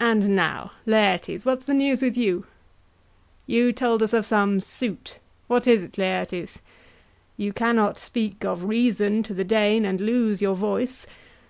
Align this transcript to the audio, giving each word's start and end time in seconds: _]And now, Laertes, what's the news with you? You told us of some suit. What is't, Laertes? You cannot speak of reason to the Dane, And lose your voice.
_]And 0.06 0.36
now, 0.36 0.72
Laertes, 0.84 1.46
what's 1.46 1.64
the 1.64 1.72
news 1.72 2.02
with 2.02 2.18
you? 2.18 2.44
You 3.46 3.72
told 3.72 4.02
us 4.02 4.12
of 4.12 4.26
some 4.26 4.60
suit. 4.60 5.20
What 5.46 5.66
is't, 5.66 5.96
Laertes? 5.96 6.58
You 7.38 7.54
cannot 7.54 7.98
speak 7.98 8.44
of 8.44 8.64
reason 8.64 9.22
to 9.22 9.32
the 9.32 9.42
Dane, 9.42 9.86
And 9.86 10.02
lose 10.02 10.42
your 10.42 10.54
voice. 10.54 11.06